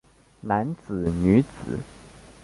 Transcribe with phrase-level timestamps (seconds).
[0.41, 1.77] 男子女子